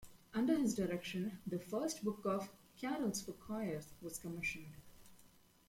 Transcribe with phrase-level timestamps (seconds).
[0.33, 4.73] Under his direction, the first book of "Carols for Choirs" was commissioned.